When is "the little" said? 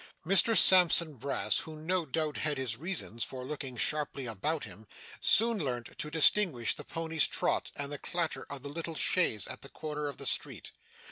8.63-8.95